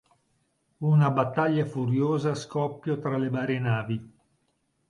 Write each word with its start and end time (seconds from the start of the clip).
Una 0.79 1.11
battaglia 1.11 1.63
furiosa 1.63 2.33
scoppio 2.33 2.97
tra 2.97 3.17
le 3.19 3.29
varie 3.29 3.59
navi. 3.59 4.11